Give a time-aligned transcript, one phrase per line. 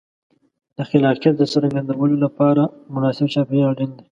[0.77, 2.63] د خلاقیت د څرګندولو لپاره
[2.93, 4.05] مناسب چاپېریال اړین دی.